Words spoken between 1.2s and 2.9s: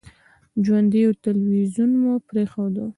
تلویزیون مو پرېښود.